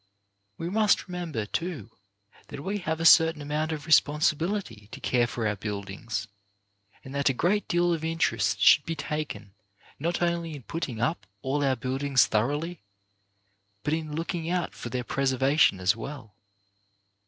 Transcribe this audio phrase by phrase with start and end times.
[0.57, 1.91] We must remember, too,
[2.47, 6.27] that we have a cer tain amount of responsibility to care for our build ings,
[7.05, 9.53] and that a great deal of interest should be taken
[9.99, 12.81] not only in putting up all our buildings thoroughly,
[13.83, 16.33] but in looking out for their preserva tion as well.